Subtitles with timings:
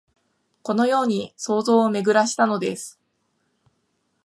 [0.63, 2.99] このように想像をめぐらしたのです